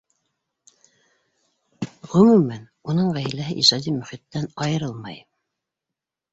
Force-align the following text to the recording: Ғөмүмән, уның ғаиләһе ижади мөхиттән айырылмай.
Ғөмүмән, 2.15 2.65
уның 2.93 3.13
ғаиләһе 3.19 3.61
ижади 3.67 3.95
мөхиттән 4.01 4.51
айырылмай. 4.67 5.25